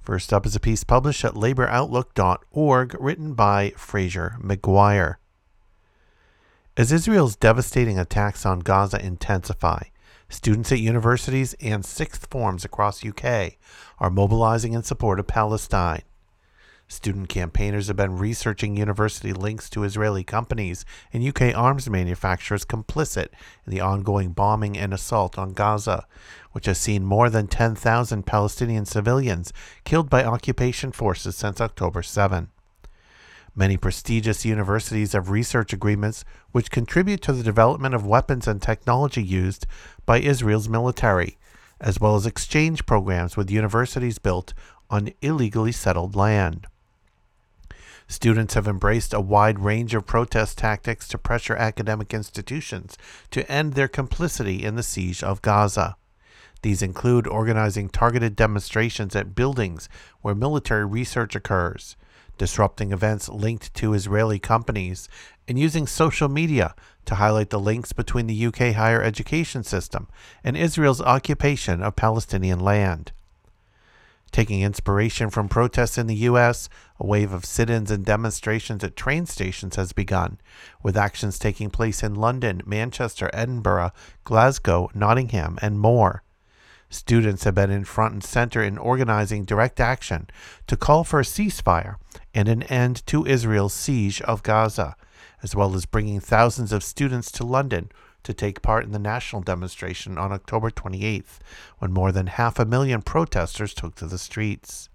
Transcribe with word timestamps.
First 0.00 0.32
up 0.32 0.46
is 0.46 0.56
a 0.56 0.60
piece 0.60 0.82
published 0.82 1.24
at 1.24 1.34
laboroutlook.org 1.34 2.96
written 2.98 3.34
by 3.34 3.72
Fraser 3.76 4.36
McGuire. 4.40 5.16
As 6.76 6.90
Israel's 6.90 7.36
devastating 7.36 7.98
attacks 7.98 8.46
on 8.46 8.60
Gaza 8.60 9.04
intensify, 9.04 9.82
students 10.28 10.72
at 10.72 10.78
universities 10.78 11.54
and 11.60 11.84
sixth 11.84 12.26
forms 12.30 12.64
across 12.64 13.04
UK 13.04 13.56
are 13.98 14.10
mobilizing 14.10 14.72
in 14.72 14.82
support 14.82 15.20
of 15.20 15.26
Palestine. 15.26 16.02
Student 16.92 17.28
campaigners 17.28 17.86
have 17.86 17.96
been 17.96 18.18
researching 18.18 18.76
university 18.76 19.32
links 19.32 19.70
to 19.70 19.84
Israeli 19.84 20.24
companies 20.24 20.84
and 21.12 21.24
UK 21.24 21.56
arms 21.56 21.88
manufacturers 21.88 22.64
complicit 22.64 23.28
in 23.64 23.70
the 23.70 23.80
ongoing 23.80 24.32
bombing 24.32 24.76
and 24.76 24.92
assault 24.92 25.38
on 25.38 25.52
Gaza, 25.52 26.04
which 26.50 26.66
has 26.66 26.78
seen 26.78 27.04
more 27.04 27.30
than 27.30 27.46
10,000 27.46 28.26
Palestinian 28.26 28.86
civilians 28.86 29.52
killed 29.84 30.10
by 30.10 30.24
occupation 30.24 30.90
forces 30.90 31.36
since 31.36 31.60
October 31.60 32.02
7. 32.02 32.48
Many 33.54 33.76
prestigious 33.76 34.44
universities 34.44 35.12
have 35.12 35.30
research 35.30 35.72
agreements 35.72 36.24
which 36.50 36.72
contribute 36.72 37.22
to 37.22 37.32
the 37.32 37.44
development 37.44 37.94
of 37.94 38.04
weapons 38.04 38.48
and 38.48 38.60
technology 38.60 39.22
used 39.22 39.64
by 40.06 40.18
Israel's 40.18 40.68
military, 40.68 41.38
as 41.80 42.00
well 42.00 42.16
as 42.16 42.26
exchange 42.26 42.84
programs 42.84 43.36
with 43.36 43.48
universities 43.48 44.18
built 44.18 44.54
on 44.90 45.12
illegally 45.22 45.72
settled 45.72 46.16
land. 46.16 46.66
Students 48.10 48.54
have 48.54 48.66
embraced 48.66 49.14
a 49.14 49.20
wide 49.20 49.60
range 49.60 49.94
of 49.94 50.04
protest 50.04 50.58
tactics 50.58 51.06
to 51.06 51.16
pressure 51.16 51.54
academic 51.54 52.12
institutions 52.12 52.98
to 53.30 53.48
end 53.48 53.74
their 53.74 53.86
complicity 53.86 54.64
in 54.64 54.74
the 54.74 54.82
siege 54.82 55.22
of 55.22 55.42
Gaza. 55.42 55.96
These 56.62 56.82
include 56.82 57.28
organizing 57.28 57.88
targeted 57.88 58.34
demonstrations 58.34 59.14
at 59.14 59.36
buildings 59.36 59.88
where 60.22 60.34
military 60.34 60.84
research 60.84 61.36
occurs, 61.36 61.94
disrupting 62.36 62.90
events 62.90 63.28
linked 63.28 63.72
to 63.74 63.94
Israeli 63.94 64.40
companies, 64.40 65.08
and 65.46 65.56
using 65.56 65.86
social 65.86 66.28
media 66.28 66.74
to 67.04 67.14
highlight 67.14 67.50
the 67.50 67.60
links 67.60 67.92
between 67.92 68.26
the 68.26 68.46
UK 68.46 68.74
higher 68.74 69.00
education 69.00 69.62
system 69.62 70.08
and 70.42 70.56
Israel's 70.56 71.00
occupation 71.00 71.80
of 71.80 71.94
Palestinian 71.94 72.58
land. 72.58 73.12
Taking 74.32 74.62
inspiration 74.62 75.28
from 75.28 75.48
protests 75.48 75.98
in 75.98 76.06
the 76.06 76.14
U.S., 76.14 76.68
a 76.98 77.06
wave 77.06 77.32
of 77.32 77.44
sit 77.44 77.68
ins 77.68 77.90
and 77.90 78.04
demonstrations 78.04 78.84
at 78.84 78.94
train 78.94 79.26
stations 79.26 79.76
has 79.76 79.92
begun, 79.92 80.40
with 80.82 80.96
actions 80.96 81.38
taking 81.38 81.70
place 81.70 82.02
in 82.02 82.14
London, 82.14 82.62
Manchester, 82.64 83.28
Edinburgh, 83.32 83.90
Glasgow, 84.22 84.88
Nottingham, 84.94 85.58
and 85.60 85.80
more. 85.80 86.22
Students 86.88 87.44
have 87.44 87.54
been 87.54 87.70
in 87.70 87.84
front 87.84 88.14
and 88.14 88.24
center 88.24 88.62
in 88.62 88.78
organizing 88.78 89.44
direct 89.44 89.80
action 89.80 90.28
to 90.66 90.76
call 90.76 91.04
for 91.04 91.20
a 91.20 91.24
ceasefire 91.24 91.96
and 92.34 92.48
an 92.48 92.64
end 92.64 93.06
to 93.06 93.26
Israel's 93.26 93.72
siege 93.72 94.20
of 94.22 94.42
Gaza, 94.42 94.96
as 95.42 95.54
well 95.54 95.74
as 95.74 95.86
bringing 95.86 96.20
thousands 96.20 96.72
of 96.72 96.82
students 96.82 97.30
to 97.32 97.44
London 97.44 97.90
to 98.22 98.34
take 98.34 98.62
part 98.62 98.84
in 98.84 98.92
the 98.92 98.98
national 98.98 99.42
demonstration 99.42 100.18
on 100.18 100.32
October 100.32 100.70
28th, 100.70 101.38
when 101.78 101.92
more 101.92 102.12
than 102.12 102.26
half 102.26 102.58
a 102.58 102.64
million 102.64 103.02
protesters 103.02 103.74
took 103.74 103.94
to 103.96 104.06
the 104.06 104.18
streets. 104.18 104.88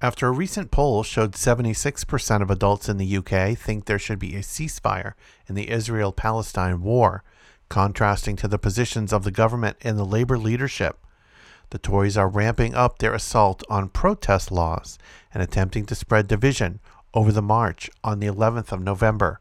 After 0.00 0.26
a 0.26 0.32
recent 0.32 0.70
poll 0.70 1.02
showed 1.02 1.32
76% 1.32 2.42
of 2.42 2.50
adults 2.50 2.88
in 2.88 2.98
the 2.98 3.16
UK 3.16 3.56
think 3.56 3.84
there 3.84 3.98
should 3.98 4.18
be 4.18 4.36
a 4.36 4.40
ceasefire 4.40 5.14
in 5.48 5.54
the 5.54 5.70
Israel 5.70 6.12
Palestine 6.12 6.82
war, 6.82 7.24
contrasting 7.68 8.36
to 8.36 8.48
the 8.48 8.58
positions 8.58 9.12
of 9.12 9.24
the 9.24 9.30
government 9.30 9.78
and 9.80 9.98
the 9.98 10.04
Labour 10.04 10.36
leadership, 10.36 10.98
the 11.70 11.78
Tories 11.78 12.16
are 12.16 12.28
ramping 12.28 12.74
up 12.74 12.98
their 12.98 13.14
assault 13.14 13.62
on 13.68 13.88
protest 13.88 14.52
laws 14.52 14.98
and 15.34 15.42
attempting 15.42 15.84
to 15.86 15.94
spread 15.94 16.28
division 16.28 16.78
over 17.12 17.32
the 17.32 17.42
march 17.42 17.90
on 18.04 18.20
the 18.20 18.26
11th 18.28 18.70
of 18.70 18.80
November. 18.80 19.40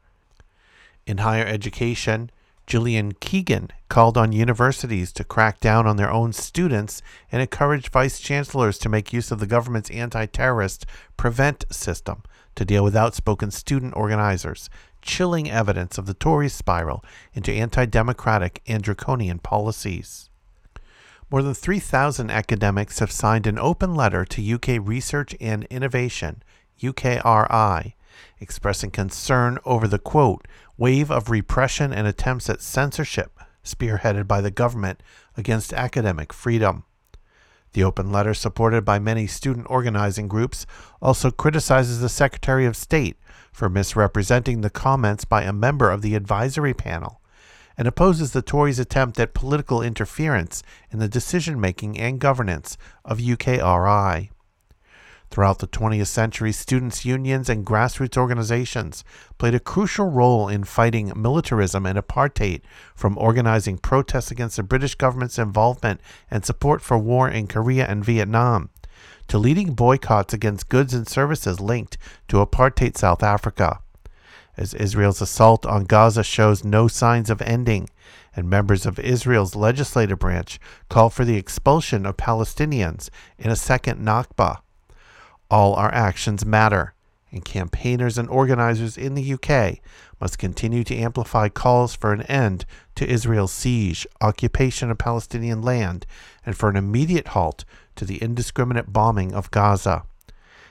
In 1.05 1.19
higher 1.19 1.45
education, 1.45 2.31
Gillian 2.67 3.13
Keegan 3.13 3.69
called 3.89 4.17
on 4.17 4.31
universities 4.31 5.11
to 5.13 5.23
crack 5.23 5.59
down 5.59 5.85
on 5.85 5.97
their 5.97 6.11
own 6.11 6.33
students 6.33 7.01
and 7.31 7.41
encouraged 7.41 7.89
vice 7.89 8.19
chancellors 8.19 8.77
to 8.79 8.89
make 8.89 9.13
use 9.13 9.31
of 9.31 9.39
the 9.39 9.47
government's 9.47 9.91
anti 9.91 10.25
terrorist 10.25 10.85
PREVENT 11.17 11.65
system 11.71 12.23
to 12.55 12.65
deal 12.65 12.83
with 12.83 12.95
outspoken 12.95 13.51
student 13.51 13.95
organizers, 13.95 14.69
chilling 15.01 15.49
evidence 15.49 15.97
of 15.97 16.05
the 16.05 16.13
Tory 16.13 16.49
spiral 16.49 17.03
into 17.33 17.51
anti 17.51 17.85
democratic 17.85 18.61
and 18.65 18.81
draconian 18.81 19.39
policies. 19.39 20.29
More 21.31 21.41
than 21.41 21.53
3,000 21.53 22.29
academics 22.29 22.99
have 22.99 23.11
signed 23.11 23.47
an 23.47 23.59
open 23.59 23.95
letter 23.95 24.25
to 24.25 24.53
UK 24.53 24.79
Research 24.85 25.35
and 25.41 25.65
Innovation, 25.65 26.43
UKRI, 26.81 27.93
expressing 28.39 28.91
concern 28.91 29.59
over 29.65 29.87
the 29.87 29.99
quote, 29.99 30.47
wave 30.77 31.09
of 31.09 31.29
repression 31.29 31.93
and 31.93 32.07
attempts 32.07 32.49
at 32.49 32.61
censorship 32.61 33.39
spearheaded 33.63 34.27
by 34.27 34.41
the 34.41 34.51
government 34.51 35.01
against 35.35 35.73
academic 35.73 36.31
freedom. 36.31 36.83
The 37.73 37.83
open 37.83 38.11
letter, 38.11 38.33
supported 38.33 38.85
by 38.85 38.99
many 38.99 39.27
student 39.27 39.67
organizing 39.69 40.29
groups, 40.29 40.65
also 41.01 41.29
criticizes 41.29 41.99
the 41.99 42.07
Secretary 42.07 42.65
of 42.65 42.77
State 42.77 43.17
for 43.51 43.67
misrepresenting 43.67 44.61
the 44.61 44.69
comments 44.69 45.25
by 45.25 45.43
a 45.43 45.51
member 45.51 45.91
of 45.91 46.01
the 46.01 46.15
advisory 46.15 46.73
panel 46.73 47.21
and 47.77 47.87
opposes 47.87 48.31
the 48.31 48.41
Tories' 48.41 48.79
attempt 48.79 49.19
at 49.19 49.33
political 49.33 49.81
interference 49.81 50.63
in 50.89 50.99
the 50.99 51.09
decision 51.09 51.59
making 51.59 51.99
and 51.99 52.19
governance 52.19 52.77
of 53.03 53.17
UKRI. 53.17 54.29
Throughout 55.35 55.59
the 55.59 55.67
20th 55.67 56.07
century, 56.07 56.53
students' 56.53 57.03
unions 57.03 57.49
and 57.49 57.65
grassroots 57.65 58.15
organizations 58.15 59.03
played 59.37 59.53
a 59.53 59.59
crucial 59.59 60.09
role 60.09 60.47
in 60.47 60.63
fighting 60.63 61.11
militarism 61.13 61.85
and 61.85 61.99
apartheid, 61.99 62.61
from 62.95 63.17
organizing 63.17 63.77
protests 63.77 64.31
against 64.31 64.55
the 64.55 64.63
British 64.63 64.95
government's 64.95 65.37
involvement 65.37 65.99
and 66.31 66.45
support 66.45 66.81
for 66.81 66.97
war 66.97 67.27
in 67.27 67.47
Korea 67.47 67.85
and 67.85 68.05
Vietnam, 68.05 68.69
to 69.27 69.37
leading 69.37 69.73
boycotts 69.73 70.33
against 70.33 70.69
goods 70.69 70.93
and 70.93 71.05
services 71.05 71.59
linked 71.59 71.97
to 72.29 72.37
apartheid 72.37 72.95
South 72.95 73.21
Africa. 73.21 73.79
As 74.55 74.73
Israel's 74.73 75.19
assault 75.19 75.65
on 75.65 75.83
Gaza 75.83 76.23
shows 76.23 76.63
no 76.63 76.87
signs 76.87 77.29
of 77.29 77.41
ending, 77.41 77.89
and 78.37 78.49
members 78.49 78.85
of 78.85 78.99
Israel's 78.99 79.53
legislative 79.53 80.19
branch 80.19 80.61
call 80.87 81.09
for 81.09 81.25
the 81.25 81.35
expulsion 81.35 82.05
of 82.05 82.15
Palestinians 82.15 83.09
in 83.37 83.51
a 83.51 83.57
second 83.57 83.99
Nakba 83.99 84.59
all 85.49 85.73
our 85.75 85.93
actions 85.93 86.45
matter, 86.45 86.93
and 87.31 87.43
campaigners 87.43 88.17
and 88.17 88.29
organizers 88.29 88.97
in 88.97 89.13
the 89.13 89.33
UK 89.33 89.79
must 90.19 90.39
continue 90.39 90.83
to 90.83 90.95
amplify 90.95 91.49
calls 91.49 91.95
for 91.95 92.13
an 92.13 92.21
end 92.23 92.65
to 92.95 93.07
Israel's 93.07 93.51
siege, 93.51 94.07
occupation 94.21 94.89
of 94.89 94.97
Palestinian 94.97 95.61
land, 95.61 96.05
and 96.45 96.57
for 96.57 96.69
an 96.69 96.75
immediate 96.75 97.29
halt 97.29 97.65
to 97.95 98.05
the 98.05 98.21
indiscriminate 98.21 98.93
bombing 98.93 99.33
of 99.33 99.51
Gaza. 99.51 100.03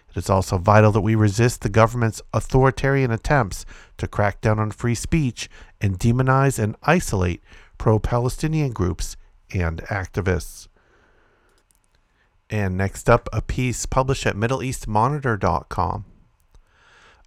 It 0.08 0.16
is 0.16 0.30
also 0.30 0.58
vital 0.58 0.92
that 0.92 1.00
we 1.00 1.14
resist 1.14 1.62
the 1.62 1.68
government's 1.68 2.22
authoritarian 2.32 3.10
attempts 3.10 3.66
to 3.98 4.06
crack 4.06 4.40
down 4.40 4.58
on 4.58 4.70
free 4.70 4.94
speech 4.94 5.50
and 5.80 5.98
demonize 5.98 6.58
and 6.58 6.76
isolate 6.84 7.42
pro 7.78 7.98
Palestinian 7.98 8.72
groups 8.72 9.16
and 9.52 9.82
activists. 9.82 10.68
And 12.50 12.76
next 12.76 13.08
up, 13.08 13.28
a 13.32 13.42
piece 13.42 13.86
published 13.86 14.26
at 14.26 14.36
MiddleEastMonitor.com. 14.36 16.04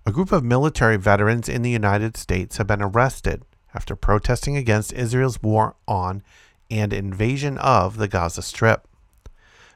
A 0.06 0.12
group 0.12 0.32
of 0.32 0.44
military 0.44 0.98
veterans 0.98 1.50
in 1.50 1.64
the 1.64 1.70
United 1.70 2.16
States 2.16 2.58
have 2.58 2.68
been 2.68 2.82
arrested 2.82 3.44
after 3.74 3.96
protesting 3.96 4.56
against 4.56 4.94
Israel's 4.94 5.42
war 5.44 5.76
on 5.88 6.24
and 6.70 6.94
invasion 6.94 7.58
of 7.58 7.98
the 7.98 8.08
Gaza 8.08 8.42
Strip. 8.42 8.88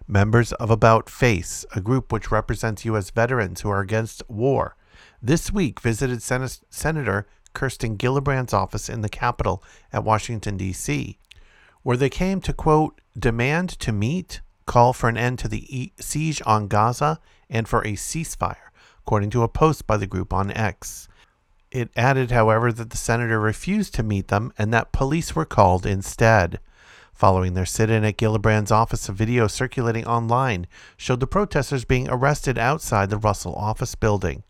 Members 0.08 0.54
of 0.54 0.70
About 0.70 1.10
Face, 1.10 1.66
a 1.76 1.82
group 1.82 2.12
which 2.12 2.32
represents 2.32 2.86
U.S. 2.86 3.10
veterans 3.12 3.62
who 3.62 3.70
are 3.70 3.82
against 3.82 4.24
war, 4.30 4.76
this 5.22 5.52
week 5.52 5.80
visited 5.80 6.22
Sen- 6.22 6.48
Senator 6.70 7.28
Kirsten 7.54 7.98
Gillibrand's 7.98 8.54
office 8.54 8.90
in 8.90 9.02
the 9.02 9.10
Capitol 9.10 9.64
at 9.92 10.04
Washington, 10.04 10.58
D.C., 10.58 11.18
where 11.84 11.98
they 11.98 12.10
came 12.10 12.42
to, 12.42 12.54
quote, 12.54 13.02
demand 13.18 13.70
to 13.80 13.92
meet, 13.92 14.42
call 14.72 14.94
for 14.94 15.10
an 15.10 15.18
end 15.18 15.38
to 15.38 15.50
the 15.50 15.66
e- 15.68 15.92
siege 16.00 16.42
on 16.46 16.70
Gaza 16.70 17.20
and 17.50 17.68
for 17.68 17.82
a 17.82 17.98
ceasefire, 17.98 18.72
according 19.00 19.30
to 19.32 19.44
a 19.44 19.50
post 19.50 19.86
by 19.86 19.98
the 19.98 20.08
group 20.08 20.32
on 20.32 20.50
X. 20.50 21.10
It 21.72 21.92
added, 21.98 22.32
however, 22.32 22.72
that 22.72 22.90
the 22.90 22.96
senator 22.96 23.38
refused 23.38 23.94
to 23.96 24.04
meet 24.04 24.30
them 24.30 24.54
and 24.58 24.74
that 24.74 24.94
police 24.94 25.36
were 25.36 25.44
called 25.44 25.86
instead. 25.86 26.62
Following 27.14 27.54
their 27.54 27.66
sit 27.66 27.90
in 27.90 28.06
at 28.06 28.16
Gillibrand's 28.16 28.72
office, 28.72 29.10
a 29.10 29.12
video 29.12 29.48
circulating 29.48 30.08
online 30.08 30.68
showed 30.96 31.20
the 31.20 31.28
protesters 31.28 31.84
being 31.84 32.08
arrested 32.10 32.58
outside 32.58 33.10
the 33.10 33.18
Russell 33.18 33.56
office 33.56 33.96
building. 33.96 34.42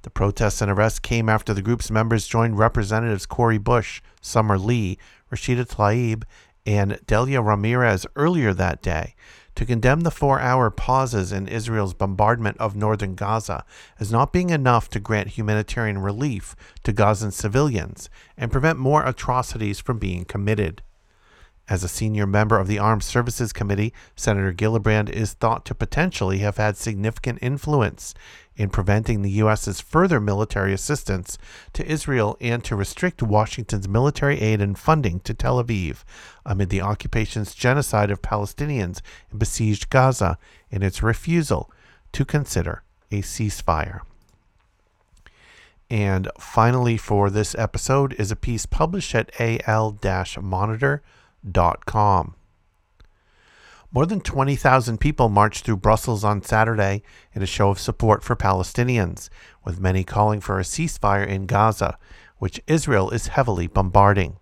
The 0.00 0.08
protests 0.08 0.62
and 0.62 0.70
arrests 0.70 0.98
came 0.98 1.28
after 1.28 1.52
the 1.52 1.60
group's 1.60 1.90
members 1.90 2.26
joined 2.26 2.58
Representatives 2.58 3.26
Cori 3.26 3.58
Bush, 3.58 4.00
Summer 4.22 4.58
Lee, 4.58 4.96
Rashida 5.30 5.66
Tlaib, 5.68 6.22
and 6.66 6.98
Delia 7.06 7.40
Ramirez 7.40 8.06
earlier 8.16 8.52
that 8.52 8.82
day 8.82 9.14
to 9.54 9.64
condemn 9.64 10.00
the 10.00 10.10
four 10.10 10.38
hour 10.38 10.70
pauses 10.70 11.32
in 11.32 11.48
Israel's 11.48 11.94
bombardment 11.94 12.58
of 12.58 12.76
northern 12.76 13.14
Gaza 13.14 13.64
as 13.98 14.12
not 14.12 14.32
being 14.32 14.50
enough 14.50 14.90
to 14.90 15.00
grant 15.00 15.28
humanitarian 15.28 15.98
relief 15.98 16.54
to 16.84 16.92
Gazan 16.92 17.30
civilians 17.30 18.10
and 18.36 18.52
prevent 18.52 18.78
more 18.78 19.06
atrocities 19.06 19.80
from 19.80 19.98
being 19.98 20.24
committed. 20.24 20.82
As 21.68 21.82
a 21.82 21.88
senior 21.88 22.28
member 22.28 22.60
of 22.60 22.68
the 22.68 22.78
Armed 22.78 23.02
Services 23.02 23.52
Committee, 23.52 23.92
Senator 24.14 24.52
Gillibrand 24.52 25.08
is 25.10 25.32
thought 25.32 25.64
to 25.64 25.74
potentially 25.74 26.38
have 26.38 26.58
had 26.58 26.76
significant 26.76 27.40
influence 27.42 28.14
in 28.54 28.70
preventing 28.70 29.22
the 29.22 29.30
U.S.'s 29.32 29.80
further 29.80 30.20
military 30.20 30.72
assistance 30.72 31.38
to 31.72 31.84
Israel 31.84 32.36
and 32.40 32.62
to 32.62 32.76
restrict 32.76 33.20
Washington's 33.20 33.88
military 33.88 34.40
aid 34.40 34.60
and 34.60 34.78
funding 34.78 35.18
to 35.20 35.34
Tel 35.34 35.62
Aviv 35.62 36.04
amid 36.44 36.68
the 36.68 36.82
occupation's 36.82 37.52
genocide 37.52 38.12
of 38.12 38.22
Palestinians 38.22 39.00
in 39.32 39.38
besieged 39.38 39.90
Gaza 39.90 40.38
and 40.70 40.84
its 40.84 41.02
refusal 41.02 41.68
to 42.12 42.24
consider 42.24 42.84
a 43.10 43.22
ceasefire. 43.22 44.02
And 45.90 46.28
finally, 46.38 46.96
for 46.96 47.28
this 47.28 47.56
episode, 47.56 48.12
is 48.14 48.30
a 48.30 48.36
piece 48.36 48.66
published 48.66 49.16
at 49.16 49.32
al 49.40 49.98
monitor.com 50.40 51.02
More 53.92 54.04
than 54.04 54.20
20,000 54.20 54.98
people 54.98 55.28
marched 55.28 55.64
through 55.64 55.78
Brussels 55.78 56.24
on 56.24 56.42
Saturday 56.42 57.02
in 57.32 57.42
a 57.42 57.46
show 57.46 57.70
of 57.70 57.78
support 57.78 58.22
for 58.22 58.36
Palestinians, 58.36 59.30
with 59.64 59.80
many 59.80 60.04
calling 60.04 60.40
for 60.40 60.58
a 60.58 60.64
ceasefire 60.64 61.26
in 61.26 61.46
Gaza, 61.46 61.96
which 62.38 62.60
Israel 62.66 63.10
is 63.10 63.28
heavily 63.28 63.66
bombarding. 63.66 64.36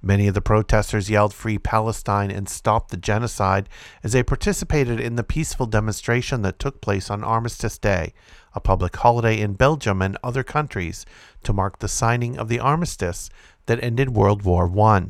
Many 0.00 0.26
of 0.26 0.34
the 0.34 0.40
protesters 0.40 1.10
yelled 1.10 1.32
Free 1.32 1.58
Palestine 1.58 2.30
and 2.30 2.48
Stop 2.48 2.88
the 2.88 2.96
Genocide 2.96 3.68
as 4.02 4.12
they 4.12 4.24
participated 4.24 4.98
in 4.98 5.14
the 5.14 5.22
peaceful 5.22 5.66
demonstration 5.66 6.42
that 6.42 6.58
took 6.58 6.80
place 6.80 7.08
on 7.08 7.22
Armistice 7.22 7.78
Day, 7.78 8.12
a 8.52 8.60
public 8.60 8.96
holiday 8.96 9.38
in 9.40 9.52
Belgium 9.52 10.02
and 10.02 10.18
other 10.24 10.42
countries, 10.42 11.06
to 11.44 11.52
mark 11.52 11.78
the 11.78 11.88
signing 11.88 12.36
of 12.36 12.48
the 12.48 12.58
armistice 12.58 13.30
that 13.66 13.82
ended 13.82 14.10
World 14.10 14.42
War 14.42 14.68
I. 14.80 15.08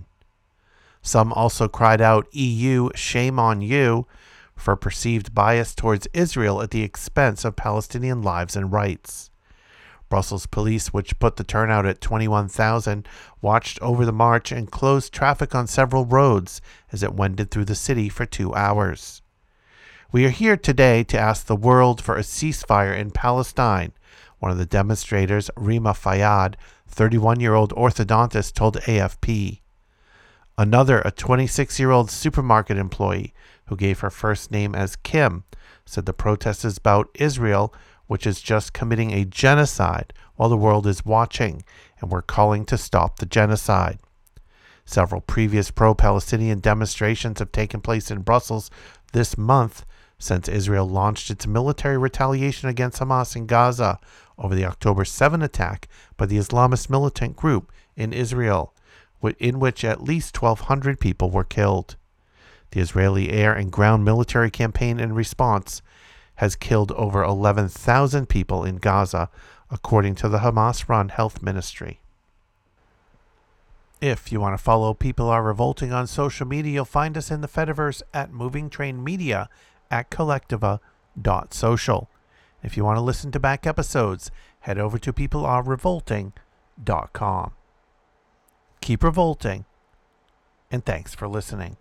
Some 1.02 1.32
also 1.32 1.68
cried 1.68 2.00
out, 2.00 2.32
EU, 2.32 2.88
shame 2.94 3.38
on 3.38 3.60
you, 3.60 4.06
for 4.54 4.76
perceived 4.76 5.34
bias 5.34 5.74
towards 5.74 6.06
Israel 6.14 6.62
at 6.62 6.70
the 6.70 6.82
expense 6.82 7.44
of 7.44 7.56
Palestinian 7.56 8.22
lives 8.22 8.54
and 8.54 8.72
rights. 8.72 9.30
Brussels 10.08 10.46
police, 10.46 10.92
which 10.92 11.18
put 11.18 11.36
the 11.36 11.44
turnout 11.44 11.86
at 11.86 12.00
21,000, 12.00 13.08
watched 13.40 13.80
over 13.80 14.04
the 14.04 14.12
march 14.12 14.52
and 14.52 14.70
closed 14.70 15.12
traffic 15.12 15.54
on 15.54 15.66
several 15.66 16.04
roads 16.04 16.60
as 16.92 17.02
it 17.02 17.14
wended 17.14 17.50
through 17.50 17.64
the 17.64 17.74
city 17.74 18.08
for 18.08 18.26
two 18.26 18.54
hours. 18.54 19.22
We 20.12 20.26
are 20.26 20.30
here 20.30 20.58
today 20.58 21.02
to 21.04 21.18
ask 21.18 21.46
the 21.46 21.56
world 21.56 22.02
for 22.02 22.16
a 22.16 22.20
ceasefire 22.20 22.94
in 22.94 23.10
Palestine, 23.10 23.92
one 24.38 24.52
of 24.52 24.58
the 24.58 24.66
demonstrators, 24.66 25.50
Rima 25.56 25.94
Fayyad, 25.94 26.56
31 26.86 27.40
year 27.40 27.54
old 27.54 27.72
orthodontist, 27.72 28.52
told 28.52 28.76
AFP. 28.82 29.61
Another, 30.58 31.00
a 31.00 31.10
26 31.10 31.78
year 31.78 31.90
old 31.90 32.10
supermarket 32.10 32.76
employee 32.76 33.34
who 33.66 33.76
gave 33.76 34.00
her 34.00 34.10
first 34.10 34.50
name 34.50 34.74
as 34.74 34.96
Kim, 34.96 35.44
said 35.86 36.04
the 36.04 36.12
protest 36.12 36.64
is 36.64 36.76
about 36.76 37.08
Israel, 37.14 37.74
which 38.06 38.26
is 38.26 38.42
just 38.42 38.74
committing 38.74 39.12
a 39.12 39.24
genocide 39.24 40.12
while 40.36 40.50
the 40.50 40.56
world 40.56 40.86
is 40.86 41.06
watching, 41.06 41.64
and 42.00 42.10
we're 42.10 42.22
calling 42.22 42.64
to 42.66 42.76
stop 42.76 43.18
the 43.18 43.26
genocide. 43.26 43.98
Several 44.84 45.20
previous 45.20 45.70
pro 45.70 45.94
Palestinian 45.94 46.60
demonstrations 46.60 47.38
have 47.38 47.52
taken 47.52 47.80
place 47.80 48.10
in 48.10 48.20
Brussels 48.20 48.70
this 49.12 49.38
month 49.38 49.86
since 50.18 50.48
Israel 50.48 50.86
launched 50.86 51.30
its 51.30 51.46
military 51.46 51.96
retaliation 51.96 52.68
against 52.68 53.00
Hamas 53.00 53.34
in 53.34 53.46
Gaza 53.46 53.98
over 54.38 54.54
the 54.54 54.64
October 54.64 55.04
7 55.04 55.42
attack 55.42 55.88
by 56.16 56.26
the 56.26 56.36
Islamist 56.36 56.90
militant 56.90 57.36
group 57.36 57.72
in 57.96 58.12
Israel 58.12 58.74
in 59.38 59.58
which 59.58 59.84
at 59.84 60.02
least 60.02 60.40
1,200 60.40 61.00
people 61.00 61.30
were 61.30 61.44
killed. 61.44 61.96
The 62.72 62.80
Israeli 62.80 63.30
air 63.30 63.52
and 63.52 63.70
ground 63.70 64.04
military 64.04 64.50
campaign 64.50 64.98
in 64.98 65.14
response 65.14 65.82
has 66.36 66.56
killed 66.56 66.90
over 66.92 67.22
11,000 67.22 68.28
people 68.28 68.64
in 68.64 68.76
Gaza, 68.76 69.28
according 69.70 70.14
to 70.16 70.28
the 70.28 70.38
Hamas 70.38 70.88
run 70.88 71.10
health 71.10 71.42
ministry. 71.42 72.00
If 74.00 74.32
you 74.32 74.40
want 74.40 74.58
to 74.58 74.62
follow 74.62 74.94
People 74.94 75.28
Are 75.28 75.44
Revolting 75.44 75.92
on 75.92 76.08
social 76.08 76.46
media, 76.46 76.72
you'll 76.72 76.84
find 76.84 77.16
us 77.16 77.30
in 77.30 77.40
the 77.40 77.46
Fediverse 77.46 78.02
at 78.12 78.32
Moving 78.32 78.68
Train 78.68 79.04
Media 79.04 79.48
at 79.90 80.10
kolektiva.social. 80.10 82.08
If 82.64 82.76
you 82.76 82.84
want 82.84 82.96
to 82.96 83.02
listen 83.02 83.30
to 83.30 83.38
back 83.38 83.64
episodes, 83.66 84.32
head 84.60 84.78
over 84.78 84.98
to 84.98 85.12
peoplearerevolting.com. 85.12 87.52
Keep 88.82 89.04
revolting, 89.04 89.64
and 90.72 90.84
thanks 90.84 91.14
for 91.14 91.28
listening. 91.28 91.76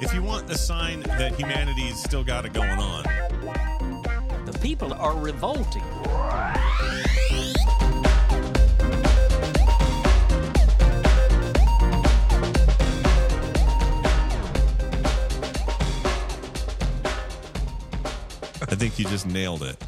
If 0.00 0.12
you 0.12 0.22
want 0.22 0.50
a 0.50 0.58
sign 0.58 1.02
that 1.02 1.36
humanity's 1.38 2.02
still 2.02 2.24
got 2.24 2.44
it 2.44 2.52
going 2.52 2.70
on, 2.70 3.04
The 4.46 4.58
people 4.60 4.92
are 4.94 5.16
revolting. 5.16 5.82
Think 18.78 18.98
you 18.98 19.04
just 19.06 19.26
nailed 19.26 19.64
it. 19.64 19.87